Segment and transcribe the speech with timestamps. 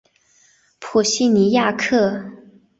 [0.79, 2.25] 普西尼亚克。